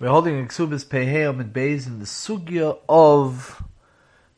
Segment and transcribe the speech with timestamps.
[0.00, 3.64] We're holding a Ksubis Peheo and Beis in the sugya of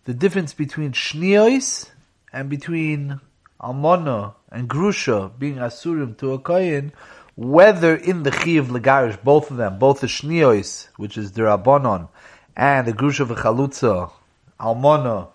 [0.05, 1.91] the difference between Shniois
[2.33, 3.21] and between
[3.61, 6.93] Almona and Grusha being Asurim to a Koyin,
[7.37, 12.09] whether in the Chi of Legarish, both of them, both the Shniois, which is the
[12.57, 14.11] and the Grusha of V'Chalutza,
[14.59, 15.29] Almona,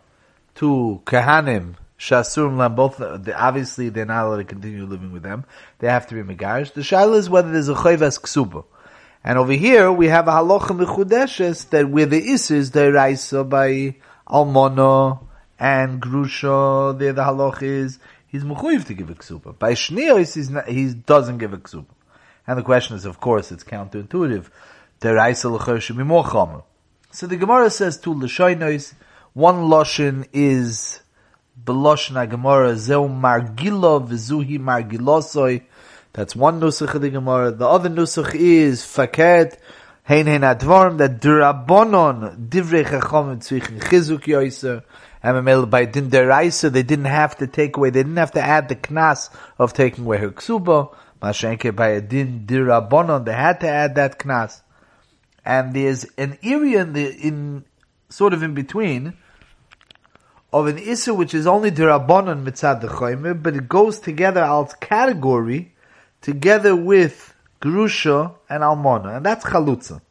[0.56, 5.46] to Kahanim, Shasurim Lam, both, obviously they're not allowed to continue living with them.
[5.78, 6.74] They have to be Megarish.
[6.74, 8.66] The Shaila is whether there's a Chayvas Ksuba.
[9.28, 13.96] And over here we have a halacha mechudeshes that where the is the raisa by
[14.28, 15.20] almona
[15.58, 17.98] and grusha, there the halacha is
[18.28, 19.58] he's mechuyev to give a ksuba.
[19.58, 21.88] By shnios he's not, he doesn't give a ksuba.
[22.46, 24.46] And the question is, of course, it's counterintuitive.
[25.00, 26.62] The raisa l'cher should be more chomer.
[27.10, 28.94] So the Gemara says two l'shoynois.
[29.34, 31.02] One loshin is
[31.64, 35.64] beloshna Gemara zeu margilo v'zuhi margilosoi
[36.16, 37.52] that's one nusach of the Gemara.
[37.52, 39.58] The other nusach is faket
[40.04, 44.84] hein hein advarm that durabonon divrei chachamim tzvichin chizuk yoiser.
[45.22, 48.70] And by din deraisa, they didn't have to take away, they didn't have to add
[48.70, 50.96] the knas of taking away her ksuba.
[51.22, 54.62] Mashenke by a din dirabonon, they had to add that knas.
[55.44, 57.66] And there's an area in the, in,
[58.08, 59.18] sort of in between,
[60.54, 65.75] of an issa which is only dirabonon mitzad the but it goes together as category,
[66.26, 70.02] together with Grusha and Almona, and that's Chalutza.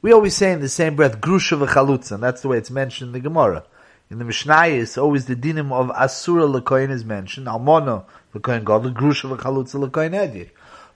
[0.00, 3.08] We always say in the same breath, Grusha v'Chalutza, and that's the way it's mentioned
[3.08, 3.64] in the Gemara.
[4.10, 9.36] In the Mishnayis, always the dinim of Asura Lekoin is mentioned, Almona Lekoin God, Grusha
[9.36, 10.48] v'Chalutza Lekoin Edir.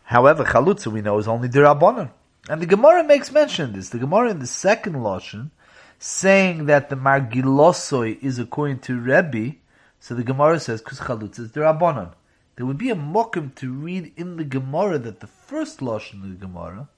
[0.05, 2.09] However, Chalutza we know is only Dirabona.
[2.48, 3.91] And the Gemara makes mention of this.
[3.91, 5.51] The Gemara in the second Lashon,
[5.98, 9.57] saying that the Margilosoi is according to Rebbe,
[10.01, 12.15] so the Gemara says, because Chalutza is Dirabonon
[12.56, 16.30] there would be a mokum to read in the Gemara that the first lashon of
[16.30, 16.88] the Gemara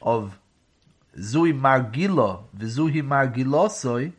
[0.00, 0.38] of
[1.18, 4.12] Zui Margila v'Zui Margilosoi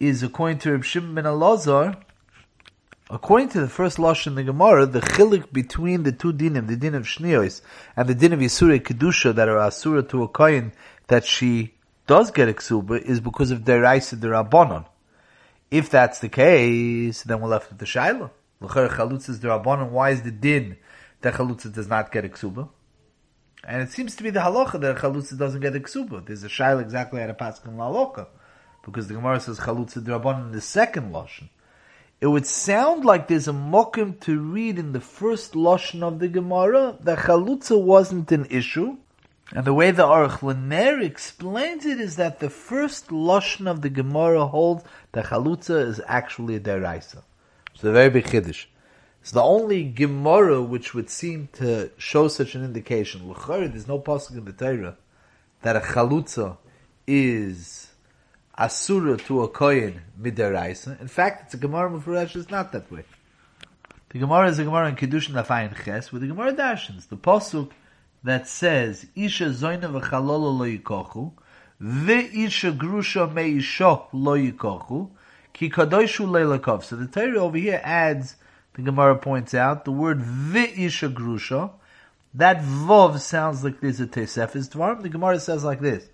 [0.00, 2.02] is according to Reb Shimon ben Elazar.
[3.08, 6.76] According to the first lashon in the Gemara, the chilik between the two dinim, the
[6.76, 7.60] din of Shnios
[7.94, 10.72] and the din of Yisura Kedusha that are asura to a kohen
[11.08, 11.74] that she
[12.06, 14.86] does get exuba is because of deraisa derabonon.
[15.70, 18.30] If that's the case, then we're left with the shaila.
[18.60, 19.90] L'cher chalutza is derabanan.
[19.90, 20.76] Why is the din
[21.20, 22.68] that chalutza does not get a ksuba?
[23.64, 26.24] And it seems to be the halacha that chalutza doesn't get a ksuba.
[26.24, 28.28] There's a shaila exactly at a pasuk in halacha,
[28.84, 31.48] because the Gemara says chalutza derabanan in the second lashon.
[32.18, 36.28] It would sound like there's a mokim to read in the first lashon of the
[36.28, 38.96] Gemara that chalutza wasn't an issue.
[39.52, 43.90] And the way the Aruch LaNer explains it is that the first lashon of the
[43.90, 47.22] Gemara holds that chalutza is actually a deraisa.
[47.76, 48.64] It's a very big chiddush.
[49.20, 53.30] It's the only Gemara which would seem to show such an indication.
[53.30, 54.96] L'chari, there's no pasuk in the Torah
[55.60, 56.56] that a chalutza
[57.06, 57.88] is
[58.56, 60.98] asura to a kohen midaraisa.
[61.02, 63.04] In fact, it's a Gemara Mufresh is not that way.
[64.08, 67.18] The Gemara is a Gemara in Kiddushin Daf Ayin Ches, with the Gemara dashens the
[67.18, 67.72] pasuk
[68.24, 71.30] that says Isha zoyna v'chalolo lo yikochu,
[71.82, 75.10] ve'isha grusha me'isha lo yikochu,
[75.56, 76.84] Leilakov.
[76.84, 78.36] So the Torah over here adds,
[78.74, 81.70] the Gemara points out, the word v'isha grusha.
[82.34, 85.02] That vov sounds like there's a tesefis dvarim.
[85.02, 86.08] The Gemara says like this.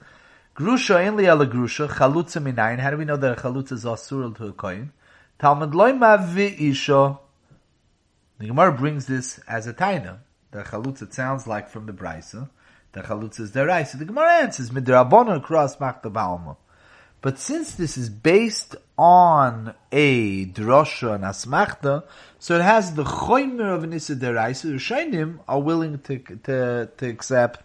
[0.56, 2.78] Grusha in ala grusha, chalutza minayin.
[2.78, 4.92] How do we know that a chalutza is asur to a kohen?
[5.38, 7.19] Talmud loy ma v'isha.
[8.38, 10.19] The Gemara brings this as a taina.
[10.53, 12.48] The chalutza sounds like from the brisa.
[12.92, 13.98] The chalutza is the deraisa.
[13.98, 16.56] The Gemara answers, midrabon cross machta ba'alma.
[17.22, 22.03] But since this is based on a drosha and asmachta,
[22.41, 26.91] so it has the choimer of an issa deraisa, the shainim are willing to, to,
[26.97, 27.60] to accept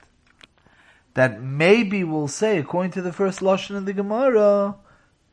[1.16, 4.76] that maybe we'll say, according to the first lashon of the Gemara,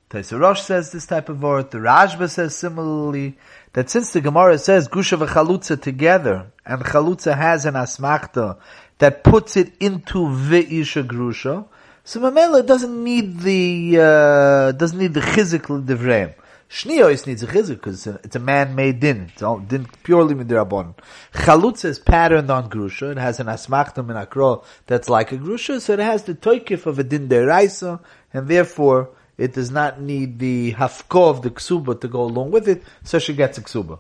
[0.09, 3.37] Taisa Rosh says this type of word, the Rashba says similarly,
[3.75, 8.57] that since the Gemara says Gusha v'chalutza together, and chalutza has an asmachta
[8.99, 11.67] that puts it into ve'isha grusha,
[12.05, 16.35] so Mamela doesn't need the uh, doesn't need the physical devreim.
[16.69, 19.31] Shniyos needs a chizik because it's a, man-made din.
[19.33, 20.95] It's all din purely midirabon.
[21.33, 23.13] Chalutza is patterned on grusha.
[23.13, 26.85] It has an asmachtum in akro that's like a grusha, so it has the toikif
[26.87, 28.01] of a din deraisa,
[28.33, 32.69] and therefore it does not need the hafko of the ksuba to go along with
[32.69, 33.99] it, so she gets a ksuba.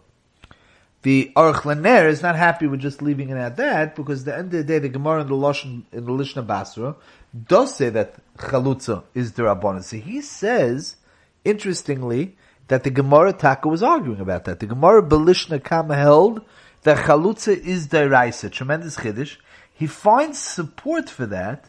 [1.02, 4.36] The Aruch LaNer is not happy with just leaving it at that because at the
[4.36, 6.96] end of the day, the Gemara in the Lashon in the Lishna Basra
[7.34, 9.82] does say that chalutza is the rabbanon.
[9.82, 10.96] So he says,
[11.44, 12.36] interestingly,
[12.68, 14.60] that the Gemara Taka was arguing about that.
[14.60, 16.42] The Gemara Belishna Kam held
[16.82, 18.50] that chalutza is the raisa.
[18.50, 19.36] Tremendous chiddush.
[19.72, 21.66] He finds support for that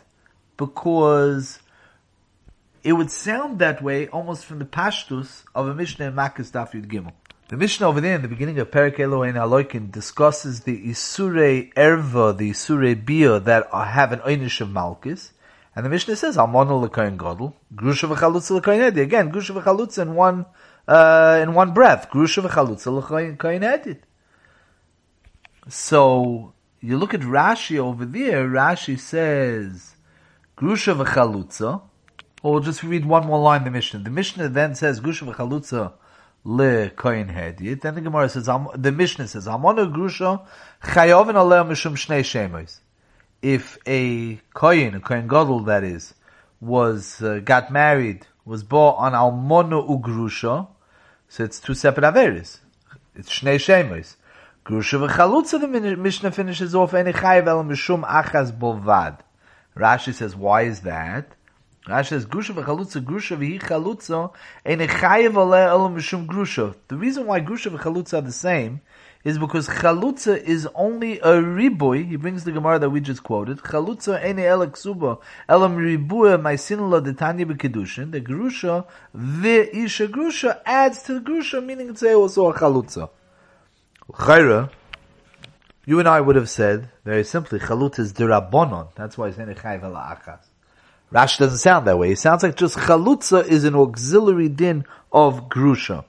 [0.57, 1.59] because
[2.83, 6.73] it would sound that way almost from the pashtus of a Mishnah in Makkah Daf
[6.73, 7.13] Yud Gimel.
[7.47, 12.35] The Mishnah over there in the beginning of Perik Elohein Aloikin discusses the Isurei Erva,
[12.35, 15.31] the Isurei Bia that have an Einish of Malchus.
[15.75, 19.03] And the Mishnah says, Almonu l'koyin godel, grusha v'chalutza l'koyin edit.
[19.03, 20.45] Again, grusha v'chalutza in one,
[20.87, 22.09] uh, in one breath.
[22.09, 24.03] Grusha v'chalutza l'koyin edit.
[25.67, 29.95] So, you look at Rashi over there, Rashi says,
[30.55, 31.81] grusha v'chalutza,
[32.41, 33.99] or we'll just read one more line in the Mishnah.
[33.99, 35.91] The Mishnah then says, grusha v'chalutza
[36.45, 37.81] l'koyin edit.
[37.81, 40.47] Then the Gemara says, the Mishnah says, Almonu grusha
[40.81, 42.79] chayovin aleh mishum shnei shemos
[43.45, 46.15] if a kohen, a kohen gadol that is,
[46.59, 50.67] was uh, got married, was born on almona ugrusha,
[51.29, 52.57] so it's two separate averis.
[53.15, 54.15] It's shnei shemos.
[54.65, 59.19] Grusha v'chalutza, the Mishnah finishes off, any chayiv el mishum achaz bovad.
[59.77, 61.27] Rashi says, why is that?
[61.85, 64.33] Rashi says, Grusha v'chalutza, Grusha v'hi chalutza,
[64.65, 66.73] any chayiv el mishum grusha.
[66.87, 68.81] The reason why Grusha v'chalutza are the same
[69.25, 72.07] is because chalutza is only a riboy.
[72.07, 73.57] He brings the Gemara that we just quoted.
[73.57, 75.17] Chalutza ene elek suba
[75.49, 78.11] elam ribuya maisinula detanya b'kedushin.
[78.11, 78.85] The grusha
[79.15, 83.09] the isha grusha adds to the grusha, meaning it's also a chalutza.
[84.11, 84.69] Chayra,
[85.85, 88.89] you and I would have said very simply, chalutza is derabonon.
[88.93, 90.41] That's why it's ene chayv achas.
[91.09, 92.11] Rash doesn't sound that way.
[92.11, 96.05] It sounds like just chalutza is an auxiliary din of grusha.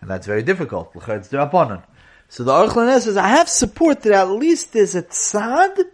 [0.00, 0.92] And that's very difficult.
[0.94, 1.82] It's derabonon.
[2.32, 5.84] So the Aruch says, I have support that at least there's a tzad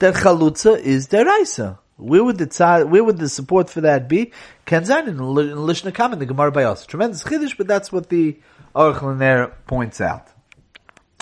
[0.00, 1.78] that chalutza is deraisa.
[1.96, 4.32] Where would the tzad, where would the support for that be?
[4.66, 6.84] Kenzan in Lishna Kam in the Gemara Bayos.
[6.84, 8.40] Tremendous chiddush, but that's what the
[8.74, 10.26] Aruch points out.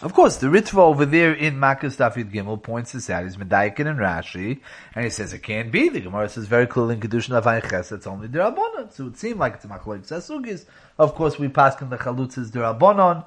[0.00, 3.24] Of course, the Ritva over there in Makkah David Gimel points this out.
[3.24, 4.60] He's Medaikin and Rashi,
[4.94, 5.90] and he says it can't be.
[5.90, 8.90] The Gemara says very clearly in Kedushin Avay Ches, it's only Dirabonon.
[8.90, 10.64] So it would seem like it's a Machloik Sasugis.
[10.98, 13.26] Of course, we pass in the Chalutz is Dirabonon.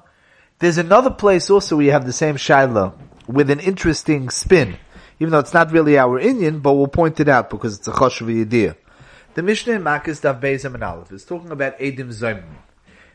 [0.60, 2.92] There's another place also where you have the same Shaila
[3.26, 4.76] with an interesting spin,
[5.18, 7.92] even though it's not really our Indian, but we'll point it out because it's a
[7.92, 8.76] choshev idea.
[9.32, 12.44] The Mishnah in Makis Dav Beis and Aleph is talking about Edim Zayim.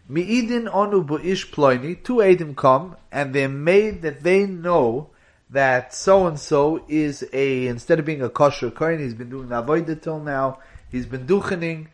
[0.09, 5.11] Mi'idin onu bu'ish ploini, two Edim come, and they're made that they know
[5.51, 9.49] that so and so is a, instead of being a kosher kohen, he's been doing
[9.49, 10.57] avodah till now,
[10.89, 11.89] he's been duchening.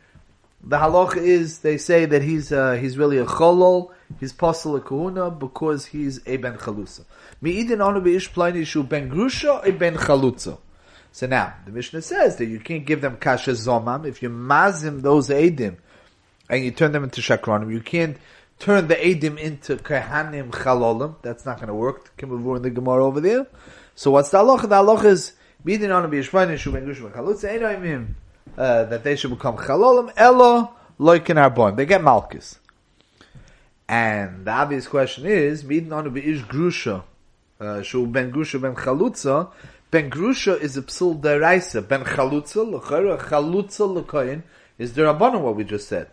[0.64, 4.82] The halach is, they say that he's, uh, he's really a cholol, He's posel a
[4.82, 7.06] kahuna because he's a ben chalusa.
[7.42, 10.58] Mi'idin onu shu ben grusha a ben chalutza.
[11.12, 14.06] So now, the Mishnah says that you can't give them kasha zomam.
[14.06, 15.78] If you mazim those edim,
[16.50, 18.18] and you turn them into shakronim, you can't
[18.60, 21.16] turn the edim into kahanim chalolim.
[21.22, 22.16] That's not going to work.
[22.18, 23.48] Kimavur in the Gemara over there.
[23.96, 24.62] So what's the halacha?
[24.64, 25.34] The halacha is,
[25.66, 26.30] Mi'idin onu be'ish
[26.60, 28.16] shu ben grusha ben
[28.58, 31.76] uh, that they should become chalolim, elo loikin arbon.
[31.76, 32.60] They get malchus.
[33.88, 37.04] And the obvious question is, Midin Anu Be'ish Grusha,
[37.60, 39.52] uh, Shu Ben Grusha Ben Chalutza,
[39.90, 44.44] Ben Grusha is a psul deraisa, Ben Chalutza, L'chara, Chalutza L'koyin,
[44.78, 46.08] is the Rabbanon what we just said.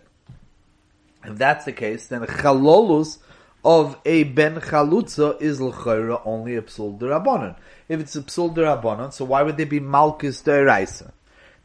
[1.24, 3.18] If that's the case, then Chalolus
[3.64, 7.54] of a Ben Chalutza is L'chara only a psul derabanan.
[7.88, 11.12] If it's a psul derabanan, so why would they be Malkus deraisa?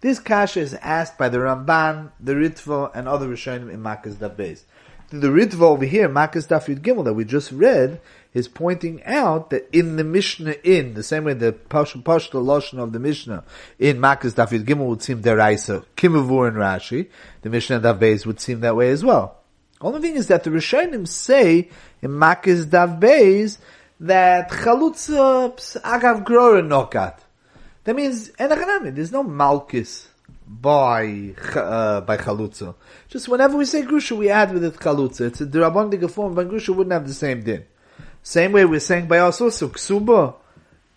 [0.04, 4.64] This kasha is asked by the Ramban, the Ritva, and other Rishonim in Makkah's Dabbez
[5.14, 8.02] the Ritva over here, Makas Dafyud Gimel, that we just read,
[8.34, 12.94] is pointing out that in the Mishnah, in the same way the Pashta Lashon of
[12.94, 13.44] the Mishnah
[13.78, 17.10] in Makas Dafyud Gimel would seem deraisa, Kimavur and Rashi,
[17.44, 19.38] the Mishnah Dav Beis would seem that way as well.
[19.82, 21.70] Only thing is that the Rishonim say
[22.02, 27.20] in Makas Dav that Chalutza uh, Agav Grora Nokat.
[27.84, 30.08] That means, there's no Malkis
[30.48, 32.76] by uh, by chalutza.
[33.08, 35.22] Just whenever we say grusha, we add with it chalutza.
[35.28, 37.66] It's a derabon form, but grusha wouldn't have the same din.
[38.22, 40.36] Same way we're saying by us also ksuba,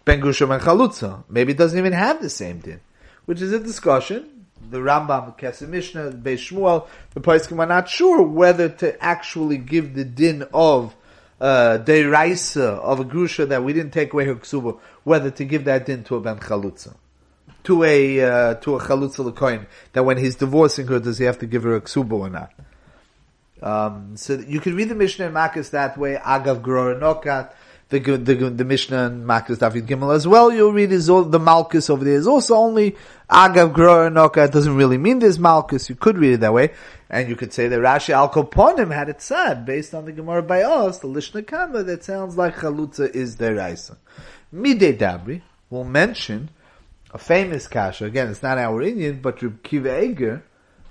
[0.05, 1.25] ben grusha ben chalutza.
[1.29, 2.81] Maybe it doesn't even have the same din,
[3.25, 4.33] which is a discussion.
[4.69, 9.95] The Rambam, Kesef Mishnah, Beis Shmuel, the Paiskim are not sure whether to actually give
[9.95, 10.97] the din of
[11.41, 15.65] uh, deraisa of a grusha that we didn't take away her ksuba, whether to give
[15.65, 16.95] that din to a ben chalutza
[17.67, 21.39] to a uh, to a chalutza coin that when he's divorcing her, does he have
[21.41, 22.53] to give her a ksuba or not?
[23.61, 26.15] Um, so you can read the Mishnah in Makis that way.
[26.15, 27.53] Agav Gror Nokat.
[27.89, 30.53] The, the, the Mishnah and Makis David Gimel as well.
[30.53, 32.97] You'll read is all, the Malkus over there is also only
[33.31, 34.47] Agav Gror Nokat.
[34.47, 35.89] It doesn't really mean there's Malkus.
[35.89, 36.73] You could read it that way.
[37.09, 40.43] And you could say that Rashi Al Koponim had it said based on the Gemara
[40.43, 43.97] by us, the Lishna Kama, that sounds like Chalutza is their Raisa.
[44.53, 46.51] Midei Dabri will mention
[47.13, 48.07] a famous kasha.
[48.07, 50.43] Again, it's not our Indian, but Reb Kiva Eger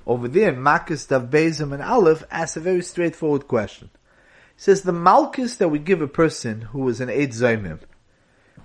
[0.07, 3.89] over there Makis Dav Bezim and Aleph asks a very straightforward question.
[4.57, 7.79] Says the malchus that we give a person who is an Eid Zaymim,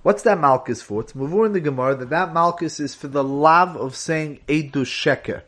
[0.02, 1.00] what's that malchus for?
[1.00, 4.86] It's Mavur in the Gemara that that malchus is for the love of saying edus
[4.86, 5.42] Sheker.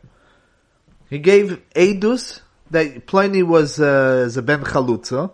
[1.09, 5.31] He gave edus that Pliny was uh, a ben chalutza.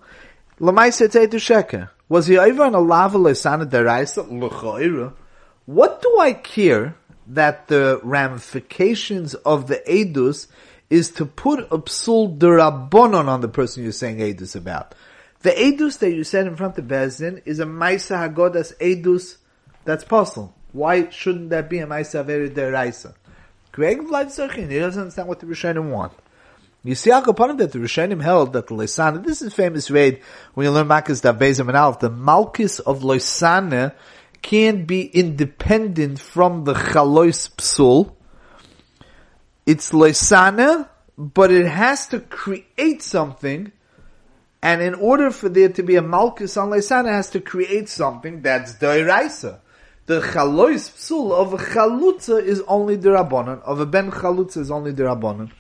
[0.60, 1.90] Lamaisa Eidus Sheker.
[2.08, 5.14] Was he ever on a lava lesana deraisa?
[5.66, 6.96] What do I care
[7.28, 10.48] that the ramifications of the edus
[10.90, 14.96] is to put a psul derabonon on the person you're saying edus about?
[15.42, 19.38] The edus that you said in front of Bezin is a maisa hagodas edus
[19.86, 20.54] that's possible.
[20.72, 23.14] Why shouldn't that be a maisa very deraisa?
[23.72, 24.30] Greg Vlad
[24.70, 26.14] he doesn't understand what the Rishonim want.
[26.84, 30.22] You see how upon that the Rishonim held that the Loisana, this is famous raid
[30.54, 33.94] when you learn Makkah's Davezim and Alf, the Malchus of Loisana
[34.42, 38.14] can't be independent from the Chalois Psul.
[39.70, 43.72] It's Loisana, but it has to create something,
[44.64, 47.88] and in order for there to be a Malchus on Loisana, it has to create
[47.88, 49.60] something that's Doiraisa.
[50.08, 54.72] The Chalois Psul of a Chalutza is only the Rabbanon, of a Ben Chalutza is
[54.72, 55.52] only the Rabbanon.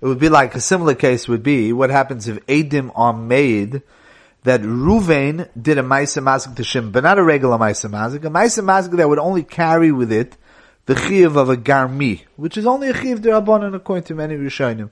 [0.00, 3.82] It would be like a similar case would be what happens if Adim are made
[4.44, 8.30] that Ruvain did a Maisa Mazik to Shim, but not a regular Maisa Mazik, a
[8.30, 10.38] Maisa Mazik that would only carry with it
[10.88, 14.88] the Chiv of a Garmi, which is only a Chiv Derabonon according to many Rishonim.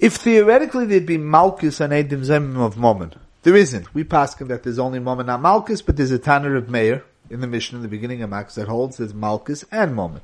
[0.00, 3.94] If theoretically there'd be Malchus and Adim Zemim of Momen, there isn't.
[3.94, 7.40] We pass that there's only Momen, not Malchus, but there's a Tanner of Meir in
[7.40, 10.22] the mission in the beginning of Malchus that holds there's Malchus and Momen.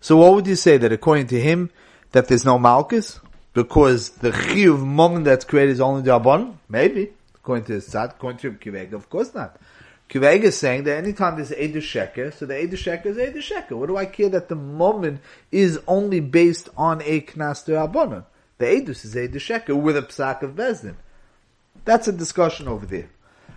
[0.00, 1.70] So what would you say that according to him,
[2.12, 3.18] that there's no Malchus?
[3.54, 6.60] Because the Chiyuv moment that's created is only Abon?
[6.68, 7.10] Maybe.
[7.34, 9.58] According to Sad, according to Kivega, of course not.
[10.08, 13.72] Kivega is saying that anytime there's Eidu Sheker, so the Eidu Sheker is Eidu Sheker.
[13.72, 15.20] What do I care that the moment
[15.52, 17.72] is only based on a Knas de
[18.58, 20.94] The Eidus is Eidu Sheker with a Psak of Bezdin.
[21.84, 23.10] That's a discussion over there.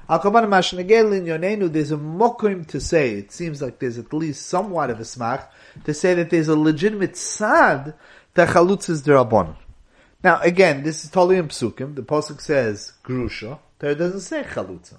[0.10, 5.48] There's a mokim to say, it seems like there's at least somewhat of a smach,
[5.86, 7.93] to say that there's a legitimate sad
[8.34, 9.55] that chalutz is derabon.
[10.22, 11.96] Now again, this is totally in psukim.
[11.96, 13.60] The pasuk says grusha.
[13.79, 14.98] Torah doesn't say chalutza.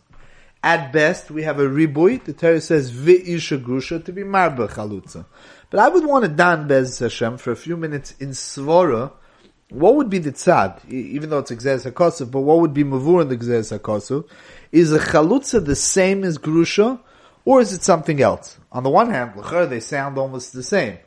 [0.64, 2.22] At best, we have a ribui.
[2.22, 5.24] The Torah says v'isha grusha to be marba chalutza.
[5.70, 9.12] But I would want to dan bez Hashem for a few minutes in svora.
[9.70, 13.22] What would be the tzad, even though it's exeres hakosu, but what would be mavur
[13.22, 14.28] in the exeres hakosu?
[14.70, 17.00] Is a chalutza the same as grusha,
[17.44, 18.58] or is it something else?
[18.70, 19.32] On the one hand,
[19.70, 20.98] they sound almost the same.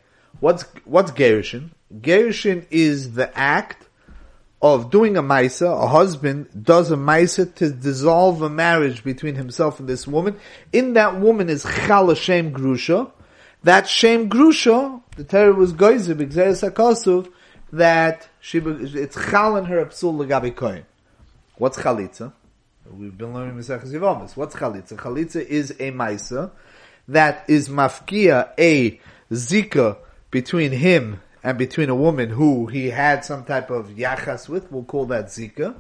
[0.41, 1.69] What's what's gerushin?
[2.01, 3.84] Gerushin is the act
[4.73, 5.83] of doing a maisa.
[5.83, 10.37] A husband does a maisa to dissolve a marriage between himself and this woman.
[10.73, 13.11] In that woman is chal shem grusha.
[13.63, 17.31] That shem grusha, the Torah was goyzib, exeris
[17.73, 20.83] that she, it's chal in her absul legabi koin.
[21.57, 22.33] What's chalitza?
[22.91, 24.35] We've been learning Mesechus Yivamis.
[24.35, 24.95] What's chalitza?
[24.97, 26.51] Chalitza is a maisa
[27.07, 28.99] that is mafkia a
[29.31, 29.97] zika
[30.31, 34.83] between him and between a woman who he had some type of yachas with, we'll
[34.83, 35.75] call that zika,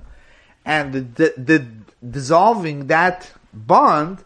[0.63, 1.67] and the, the, the
[2.07, 4.23] dissolving that bond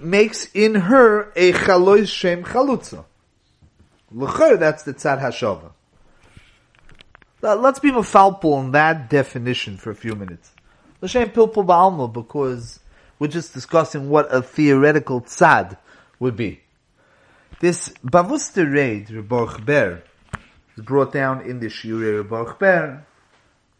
[0.00, 3.04] makes in her a chalois shem chalutza.
[4.10, 5.70] L'cher, that's the tzad hashava.
[7.40, 10.50] Let's be mafalpul on that definition for a few minutes.
[11.00, 12.80] L'shem pilpul ba'alma, because
[13.20, 15.78] we're just discussing what a theoretical tzad
[16.18, 16.62] would be.
[17.60, 20.02] This Bavuster raid, Reb Baruch Ber,
[20.78, 23.04] is brought down in the Shiurei Baruch Ber.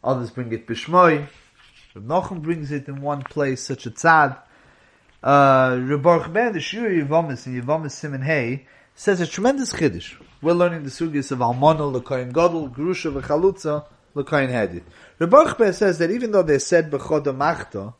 [0.02, 1.28] Others bring it Bishmoy.
[1.94, 4.36] Reb Nochem brings it in one place, such a tzad.
[5.22, 10.20] Uh, Reb Baruch Ber, the Shiurei Yevomis, in Yevomis Simon Hay, says a tremendous chiddush.
[10.42, 13.84] We're learning the sugis of Almona, Lekoyin Godel, Grusha, V'chalutza,
[14.16, 14.82] Lekoyin Hedid.
[15.20, 17.94] Reb Baruch Ber says that even though they said B'choda Machta,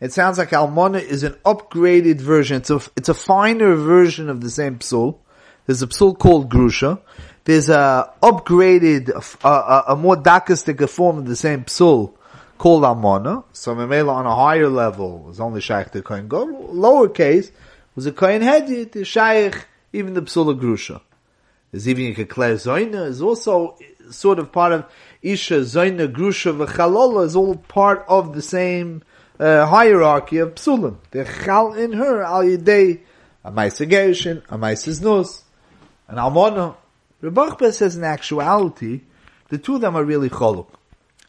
[0.00, 2.56] it sounds like Almona is an upgraded version.
[2.56, 5.18] It's a, it's a finer version of the same psul.
[5.66, 7.00] There's a psul called Grusha.
[7.44, 12.12] There's a upgraded, a, a, a more dakistic form of the same psul
[12.58, 13.44] called Amona.
[13.52, 16.74] So Memela on a higher level was only Shaykh the Kohen Gadol.
[16.74, 17.50] Lower case
[17.94, 21.00] was a Kohen Hedit, the Shaykh, even the psul of Grusha.
[21.70, 23.76] There's even a Kekler Zoyna is also
[24.10, 24.84] sort of part of
[25.22, 29.02] Isha, Zoyna, Grusha, V'chalola is all part of the same
[29.40, 30.96] uh, hierarchy of psulim.
[31.10, 33.00] The chal in her al yidei
[33.44, 35.42] a ma'aser gerushin, a ma'aser znus,
[36.08, 36.76] an almona.
[37.22, 39.02] Rebachbe says in actuality,
[39.48, 40.68] the two of them are really choluk.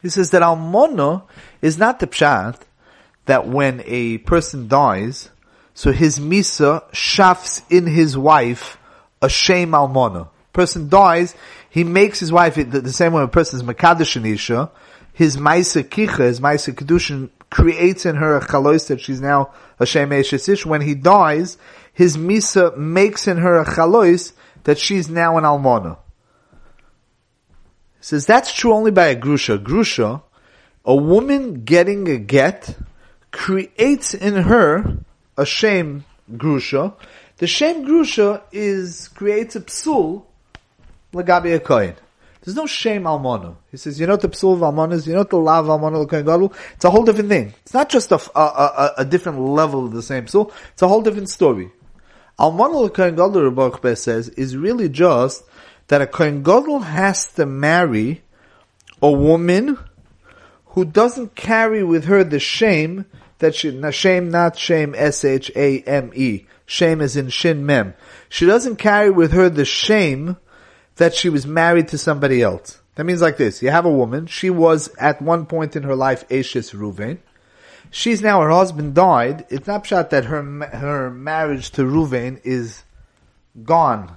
[0.00, 1.24] He says that almona
[1.60, 2.60] is not the pshat
[3.26, 5.30] that when a person dies,
[5.74, 8.78] So his misa shafts in his wife
[9.20, 10.28] a shame almona.
[10.52, 11.34] Person dies,
[11.70, 14.70] he makes his wife, the, the same way a person is Makadish Isha,
[15.14, 19.86] his Maisa Kicha, his Maisa Kedushin, creates in her a chalois that she's now a
[19.86, 20.66] Shem Ish.
[20.66, 21.58] When he dies,
[21.92, 24.32] his Misa makes in her a chalois
[24.64, 25.98] that she's now an Almona.
[27.98, 29.58] He says that's true only by a Grusha.
[29.58, 30.22] Grusha,
[30.84, 32.76] a woman getting a get,
[33.30, 34.98] creates in her
[35.36, 36.94] a shame Grusha.
[37.38, 40.24] The shame Grusha is, creates a psul,
[41.12, 41.94] lagabi a kohen.
[42.42, 43.54] There's no shame almana.
[43.70, 45.06] He says, you know the psul of almana is?
[45.06, 46.52] You know the lav almana l'kohen gadol?
[46.74, 47.54] It's a whole different thing.
[47.62, 50.52] It's not just a, a, a, a different level of the same psul.
[50.72, 51.70] It's a whole different story.
[52.42, 55.44] Almana l'kohen gadol, Rabbi says, is really just
[55.86, 58.22] that a kohen gadol has to marry
[59.00, 59.78] a woman
[60.66, 63.04] who doesn't carry with her the shame
[63.38, 66.46] that she, shame, not shame, S-H-A-M-E.
[66.66, 67.94] Shame is in shin mem.
[68.28, 70.36] She doesn't carry with her the shame
[70.96, 72.80] that she was married to somebody else.
[72.96, 73.62] That means like this.
[73.62, 74.26] You have a woman.
[74.26, 77.18] She was at one point in her life Ashes Ruvain.
[77.94, 79.44] She's now, her husband died.
[79.50, 82.82] It's not shot that her, her marriage to Ruvain is
[83.62, 84.16] gone.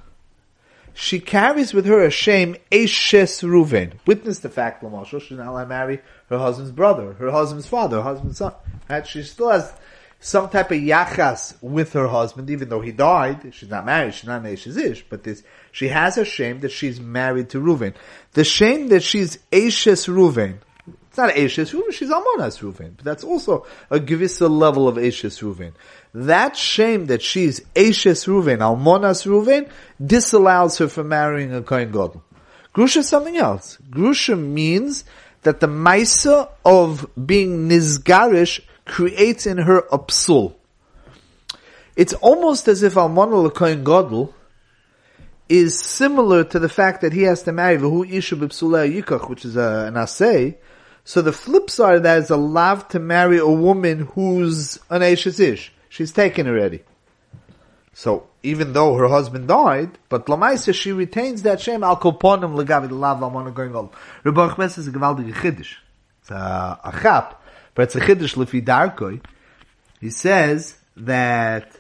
[0.94, 3.96] She carries with her a shame Ashes Ruvain.
[4.08, 7.98] Witness the fact, Lamashal, she's now allowed to marry her husband's brother, her husband's father,
[7.98, 8.54] her husband's son.
[8.90, 9.06] Right?
[9.06, 9.74] She still has
[10.22, 13.54] some type of yachas with her husband, even though he died.
[13.54, 14.14] She's not married.
[14.14, 17.94] She's not Ashes Ish, but this she has a shame that she's married to Reuven.
[18.32, 20.60] The shame that she's Ashes Reuven.
[21.16, 22.98] It's not Ashes Reuven, she's Amonas Reuven.
[22.98, 25.72] But that's also a givisa level of Ashes Reuven.
[26.14, 29.70] That shame that she's Ashes Reuven, Almonas Reuven,
[30.06, 32.22] disallows her from marrying a Kohen Gadol.
[32.74, 33.78] Grusha is something else.
[33.90, 35.06] Grusha means
[35.44, 40.54] that the Maisa of being Nizgarish creates in her a psul.
[41.96, 44.36] It's almost as if Almona Kohen Gadol
[45.48, 49.46] is similar to the fact that he has to marry V'hu Isha B'psulei Yikach, which
[49.46, 50.58] is a, an asay.
[51.06, 55.40] So the flip side of that is allowed to marry a woman who's an Ashes
[55.40, 55.72] Ish.
[55.88, 56.82] She's taken already.
[57.94, 62.90] So even though her husband died, but Lamaisa she retains that shame al koponim legavi
[62.90, 63.90] the lav amona going on.
[64.26, 65.76] Achmes is a gewaldige.
[66.22, 67.42] It's a, a chap,
[67.76, 69.24] but it's a chiddush lefi darkoi.
[70.02, 71.80] He says that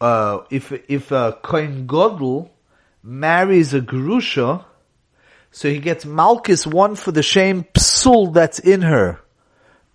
[0.00, 1.86] uh, if if a kohen
[3.02, 4.64] marries a Grusha,
[5.56, 9.20] so he gets Malchus one for the shame psul that's in her,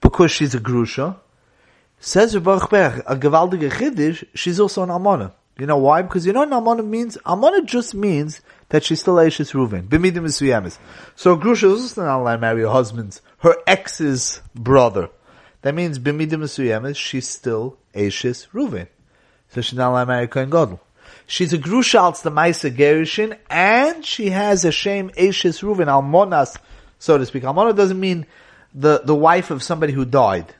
[0.02, 1.18] because she's a Grusha.
[2.00, 5.34] Says Berg, a gewaldige Chiddish, she's also an Almana.
[5.60, 6.02] You know why?
[6.02, 7.16] Because you know what Almana means?
[7.18, 9.88] Almana just means that she's still Aishis Reuven.
[9.88, 10.80] B'midim Misuyamis.
[11.16, 15.10] So Grusha is also not allowed to marry her husband's, her ex's brother.
[15.62, 18.88] That means B'midim Misuyamis, she's still Aishis Reuven.
[19.50, 20.82] So she's not allowed to marry Kohen Gadol.
[21.32, 26.58] She's a grusha the Maisa Gerishin, and she has a shame Ashes Reuven, Almonas,
[27.00, 27.46] so to speak.
[27.46, 28.26] Almona doesn't mean
[28.76, 30.54] the, the wife of somebody who died.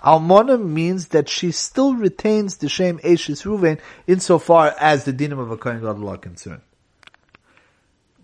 [0.00, 5.50] Almona means that she still retains the shame Ashes Reuven insofar as the dinim of
[5.50, 6.62] a Kohen Gadol are concerned.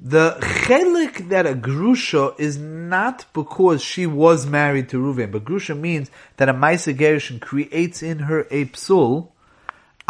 [0.01, 5.77] The chelik that a grusha is not because she was married to Reuven, but grusha
[5.77, 9.31] means that a Maisa Gerishin creates in her a psul,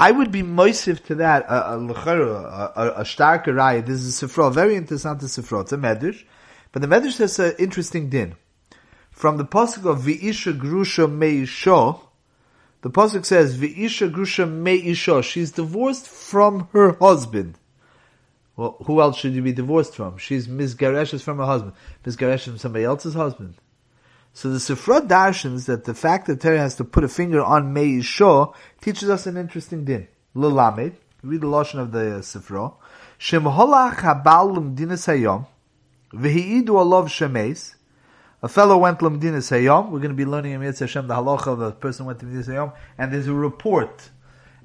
[0.01, 3.85] I would be moisiv to that, a, a, starker raya.
[3.85, 5.63] This is a sifra, very interesting sifra.
[5.63, 6.25] It's a medrash.
[6.71, 8.37] But the medrash has an interesting din.
[9.11, 12.01] From the pasuk of V'isha Grusha Meisha,
[12.83, 15.25] the pasuk says V'isha Grusha Meisha.
[15.25, 17.59] She's divorced from her husband.
[18.55, 20.17] Well, who else should you be divorced from?
[20.19, 21.73] She's misgareshes from her husband.
[22.05, 23.55] Misgareshes from somebody else's husband.
[24.33, 27.73] So the Sifra darshans that the fact that Terry has to put a finger on
[27.73, 30.07] Mei Meisha teaches us an interesting din.
[30.37, 32.75] Lelamed, read the lashon of the uh, Sifra.
[33.17, 35.47] Shem holach habal l'mdinas hayom,
[36.13, 37.75] v'hi'idu alav shemes.
[38.41, 39.91] A fellow went l'mdinas hayom.
[39.91, 42.27] We're going to be learning in Mitzvah Hashem the halacha of a person went to
[42.27, 44.11] l'mdinas hayom, and there's a report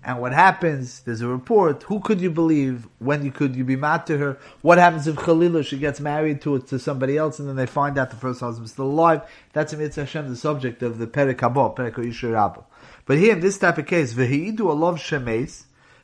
[0.05, 3.77] and what happens, there's a report, who could you believe, when you could you be
[3.77, 7.47] mad to her, what happens if Khalila, she gets married to to somebody else, and
[7.47, 9.21] then they find out the first husband is still alive,
[9.53, 12.63] that's in Mitzvah Hashem, the subject of the Perek Habo, Perek Yishu
[13.05, 15.63] But here, in this type of case, V'hi'idu alav shemes,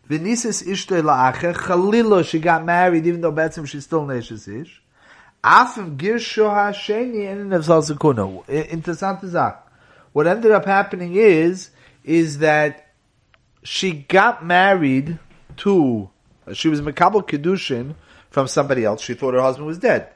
[0.09, 4.81] v'nisis ishte la'acher, Khalila, she got married, even though Betzim, she's still Neshes Ish,
[5.43, 9.57] Afim girsho ha'sheni, and Nefzal Sekuna.
[10.13, 11.71] What ended up happening is,
[12.03, 12.88] is that
[13.63, 15.19] she got married
[15.57, 16.09] to,
[16.53, 17.95] she was Mekabel Kedushin
[18.29, 19.01] from somebody else.
[19.01, 20.09] She thought her husband was dead.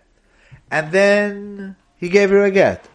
[0.72, 2.88] And then he gave her a get.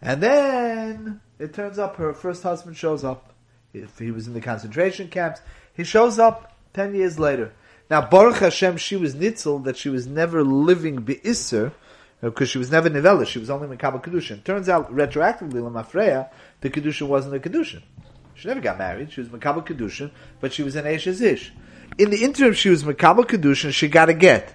[0.00, 3.32] And then it turns up her first husband shows up.
[3.72, 5.40] if he was in the concentration camps.
[5.74, 7.52] He shows up ten years later.
[7.90, 11.72] Now, Baruch Hashem, she was nitzel that she was never living be'isser,
[12.22, 14.42] uh, because she was never nivella, she was only Mekabal Kedushin.
[14.44, 17.82] Turns out, retroactively, Lamafreya, the Kedushin wasn't a Kedushin.
[18.42, 21.52] She never got married, she was Mekabal Kedushin, but she was an Eish Ish.
[21.96, 24.52] In the interim, she was Mekabal Kedushin, she got a get.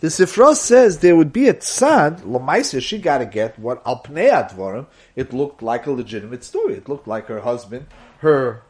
[0.00, 4.30] The Sifra says there would be a tzad, Lamaisa, she got to get what Alpnei
[4.30, 6.74] Advarim, it looked like a legitimate story.
[6.74, 7.86] It looked like her husband,
[8.18, 8.60] her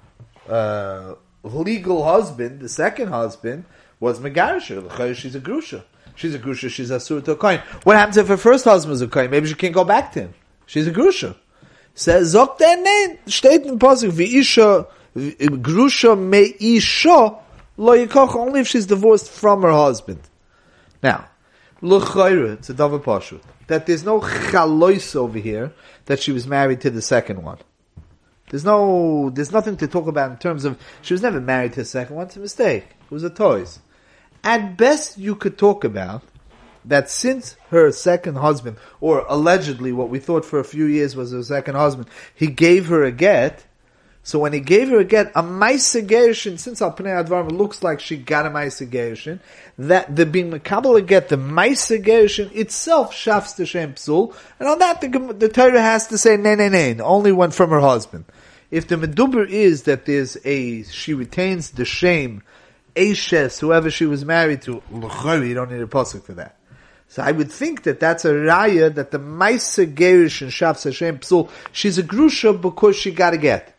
[0.49, 3.65] uh, legal husband, the second husband,
[3.99, 5.17] was Megarisha.
[5.17, 5.83] She's a Grusha.
[6.15, 7.61] She's a Grusha, she's a Surah coin.
[7.83, 9.31] What happens if her first husband was a coin?
[9.31, 10.35] Maybe she can't go back to him.
[10.67, 11.35] She's a Grusha.
[11.97, 17.39] Zok der nein, steht in wie Isha, Grusha me Isha,
[17.77, 20.21] lo yikoch, only if she's divorced from her husband.
[21.03, 21.27] Now,
[21.83, 23.41] L'chayra, it's a davar pashut.
[23.67, 25.73] That there's no chalois over here
[26.07, 27.59] that she was married to the second one.
[28.51, 31.81] There's no, there's nothing to talk about in terms of she was never married to
[31.81, 32.27] the second one.
[32.27, 32.85] It's a mistake.
[33.05, 33.79] It was a toys.
[34.43, 36.23] At best, you could talk about
[36.85, 41.33] that since her second husband, or allegedly what we thought for a few years was
[41.33, 43.65] her second husband, he gave her a get.
[44.23, 48.01] So when he gave her a get, a Maisa since Al Pnei Advarim looks like
[48.01, 49.41] she got a Maisa
[49.79, 55.01] that the being Makabal get, the Maisa itself shafts the Shem Psul, and on that
[55.01, 58.27] the, the Torah has to say, nay, nay, nay, only one from her husband.
[58.71, 62.43] If the Meduber is that there's a, she retains the shame,
[62.97, 66.57] Ashes, whoever she was married to, you don't need a pasuk for that.
[67.11, 71.19] So I would think that that's a raya that the Maisa Gerish and Shafs Hashem
[71.19, 73.77] Psul, she's a grusha because she got a get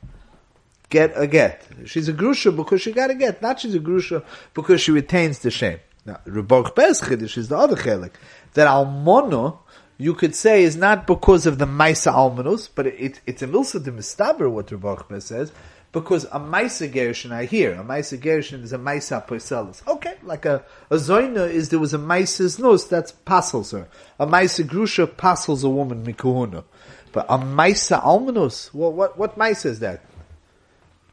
[0.92, 1.66] get a get.
[1.86, 5.40] She's a grusha because she got a get, not she's a grusha because she retains
[5.40, 5.80] the shame.
[6.06, 8.12] Now, Rebok Bez Chiddush is the other chelik.
[8.54, 9.60] That almono,
[9.98, 13.84] you could say, is not because of the Maisa Almanus, but it, it's a milsa
[13.84, 15.52] de mistaber, what Rebok Bez says,
[15.92, 19.86] because a Maisa Gershin I hear, a Maisa Gershin is a Maisa Poiselis.
[19.88, 23.88] Okay, like a, a Zoina is there was a Maisa's nose, that's passels her.
[24.18, 26.64] A Maisa Grusha passels a woman Mikuhuna.
[27.12, 30.02] But a Maisa Almanus, well, what, what Maisa is that?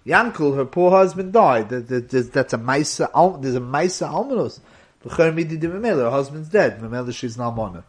[0.07, 1.69] Yankel, her poor husband died.
[1.69, 4.61] That's a Maisa, there's a Maisa Almanos.
[5.05, 6.81] Her husband's dead.
[6.81, 7.85] Memela, she's an Almana.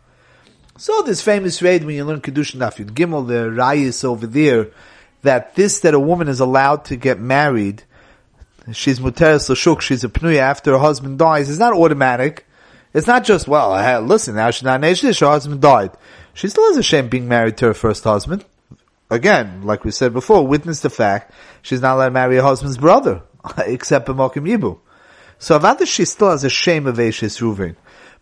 [0.78, 4.68] So this famous raid when you learn Kedushin Daf Gimel, the Rayis over there,
[5.22, 7.84] that this, that a woman is allowed to get married,
[8.72, 12.46] she's Muteris Lashuk, she's a Pnuya after her husband dies, is not automatic.
[12.94, 15.92] It's not just, well, listen, now she's not Neshish, her husband died.
[16.34, 18.46] She still has a shame being married to her first husband
[19.10, 22.78] again, like we said before, witness the fact she's not allowed to marry her husband's
[22.78, 23.24] brother,
[23.58, 24.80] except B'mokim Yibu.
[25.38, 27.76] So Avada she still has a shame of Eishes Ruvain.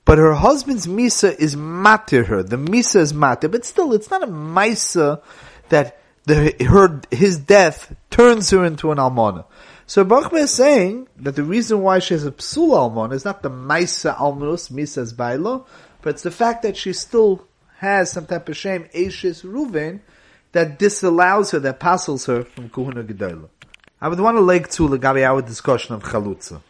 [0.05, 2.41] But her husband's Misa is matir her.
[2.41, 5.21] The Misa is matir, but still it's not a Misa
[5.69, 9.45] that the, her, his death turns her into an Almana.
[9.85, 13.41] So Baruch is saying that the reason why she has a psul almana is not
[13.41, 15.65] the Maisa almanus, Misa's bailo,
[16.01, 20.01] but it's the fact that she still has some type of shame, Eishes Ruvain,
[20.51, 23.47] that disallows her, that passes her from Kuhuna Gedola.
[24.01, 26.61] I would want to link to the Lagabi our discussion of Chalutza.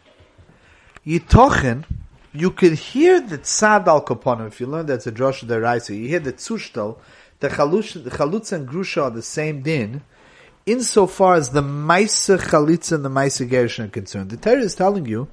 [1.04, 1.84] Yitochen,
[2.32, 5.96] you could hear the Tzad al Kaponim, if you learn that's a Josh the Raisa,
[5.96, 6.98] you hear the Tzushtal,
[7.40, 10.02] the chalutz and Grusha are the same din,
[10.66, 14.30] insofar as the Maisa Chalitza and the Maisa Gerish are concerned.
[14.30, 15.28] The Torah is telling you,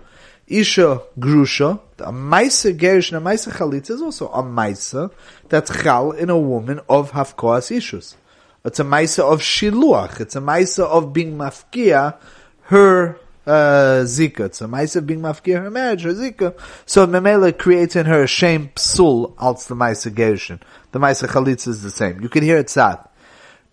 [0.48, 5.12] Isha Grusha, a Maisa Gerish and a Maisa Chalitza is also a Maisa
[5.50, 8.16] that's Chal in a woman of Hafkoas Ishus.
[8.64, 10.22] It's a Maisa of Shiluach.
[10.22, 12.18] It's a Maisa of being Mafkia,
[12.64, 14.42] her uh, Zika.
[14.42, 16.58] It's a Maisa of being Mafkia, her marriage, her Zika.
[16.86, 20.60] So Memela creates in her a shame psul als the Maisa Gershin.
[20.96, 22.22] The Maisa Chalitza is the same.
[22.22, 23.00] You can hear it sad.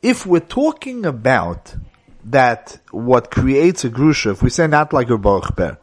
[0.03, 1.73] If we're talking about
[2.25, 5.79] that what creates a grusha, if we say not like a Baruch Ber,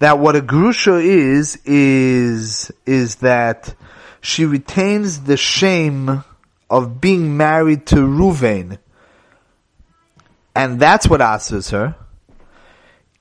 [0.00, 3.76] that what a grusha is, is, is that
[4.20, 6.24] she retains the shame
[6.68, 8.78] of being married to Ruvain,
[10.56, 11.94] and that's what asks her,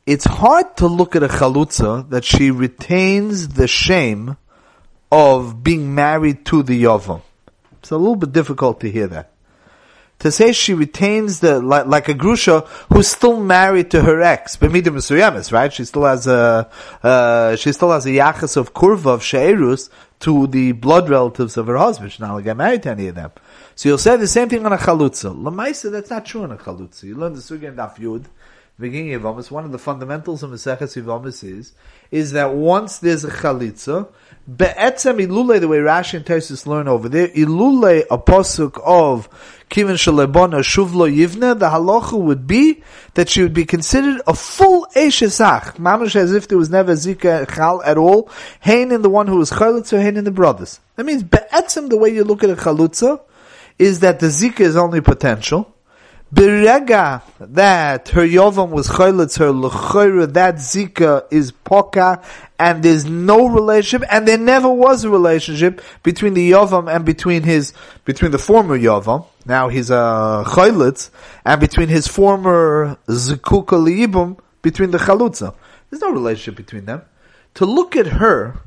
[0.07, 4.35] it's hard to look at a chalutza that she retains the shame
[5.11, 7.21] of being married to the Yavam.
[7.85, 9.29] It's a little bit difficult to hear that.
[10.19, 14.57] To say she retains the, like, like a Grusha who's still married to her ex,
[14.57, 15.71] Bemida Misuyamis, right?
[15.71, 16.67] She still has a,
[17.03, 21.67] uh, she still has a yachas of kurva of Sheirus to the blood relatives of
[21.67, 22.11] her husband.
[22.11, 23.31] She's not going to get married to any of them.
[23.75, 25.35] So you'll say the same thing on a chalutza.
[25.35, 27.03] Lamaisa, that's not true on a chalutza.
[27.03, 28.25] You learn the sugi and daf yud
[28.77, 31.71] Begin Yavamis, one of the fundamentals of Maseches Yavamis is,
[32.11, 34.09] is that once there's a chalitza,
[34.53, 39.29] be'etzem ilule, the way Rashi and Tesis learn over there, ilule a posuk of
[39.69, 42.83] kivin shalebona shuvlo yivne, the halacha would be
[43.13, 47.49] that she would be considered a full eshesach, mamash as if there was never zika
[47.55, 50.81] chal at all, hain in the one who was chalitza, hain in the brothers.
[50.97, 53.21] That means be'etzem, the way you look at a chalutza,
[53.79, 55.74] is that the zika is only potential,
[56.33, 62.23] Berega that her Yovam was Choylitz, her L'choyra, that Zika is Poka,
[62.57, 67.43] and there's no relationship, and there never was a relationship between the Yovam and between
[67.43, 67.73] his,
[68.05, 71.11] between the former Yovam, now he's a uh, Choylitz,
[71.45, 75.53] and between his former Zikuka Liibum, between the Chalutza.
[75.89, 77.03] There's no relationship between them.
[77.55, 78.59] To look at her,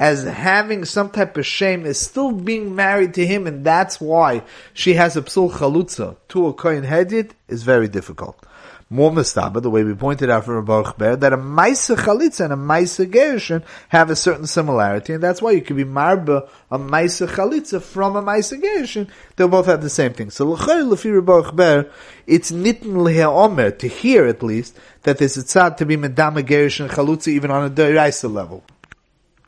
[0.00, 4.42] as having some type of shame is still being married to him, and that's why
[4.72, 8.46] she has a psul chalutza to a kohen hedid is very difficult.
[8.88, 12.52] More mistaba, the way we pointed out from Baruch Ber, that a maisa chalitza and
[12.54, 16.78] a maisa gershon have a certain similarity, and that's why you could be marba a
[16.78, 19.06] maisa chalitza from a maisa gershon.
[19.36, 20.30] They both have the same thing.
[20.30, 21.90] So l'chayr l'fi Baruch Ber,
[22.26, 26.88] it's nitten omer to hear at least that there's a tzad to be medama gershon
[26.88, 28.64] chalutza even on a deraisa level.